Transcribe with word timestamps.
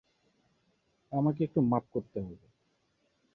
আমাকে 1.11 1.41
একটু 1.43 1.59
মাপ 1.61 1.85
করতে 1.91 2.17
হবে। 2.21 2.47